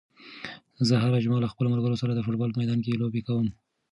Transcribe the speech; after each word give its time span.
زه 0.87 0.93
هره 1.03 1.19
جمعه 1.23 1.41
له 1.43 1.51
خپلو 1.53 1.71
ملګرو 1.73 1.99
سره 2.01 2.11
د 2.13 2.19
فوټبال 2.25 2.49
په 2.51 2.59
میدان 2.61 2.79
کې 2.83 2.99
لوبې 3.01 3.21
کوم. 3.27 3.47